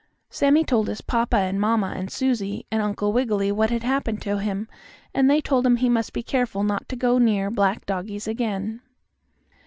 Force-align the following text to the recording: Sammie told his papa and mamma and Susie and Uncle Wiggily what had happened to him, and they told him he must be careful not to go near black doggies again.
Sammie 0.31 0.63
told 0.63 0.87
his 0.87 1.01
papa 1.01 1.37
and 1.37 1.61
mamma 1.61 1.93
and 1.95 2.11
Susie 2.11 2.65
and 2.71 2.81
Uncle 2.81 3.13
Wiggily 3.13 3.51
what 3.51 3.69
had 3.69 3.83
happened 3.83 4.19
to 4.23 4.39
him, 4.39 4.67
and 5.13 5.29
they 5.29 5.41
told 5.41 5.63
him 5.63 5.75
he 5.75 5.89
must 5.89 6.11
be 6.11 6.23
careful 6.23 6.63
not 6.63 6.89
to 6.89 6.95
go 6.95 7.19
near 7.19 7.51
black 7.51 7.85
doggies 7.85 8.27
again. 8.27 8.81